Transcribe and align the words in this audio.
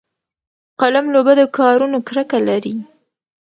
قلم 0.79 1.05
له 1.13 1.19
بدو 1.27 1.45
کارونو 1.57 1.97
کرکه 2.07 2.37
لري 2.47 2.75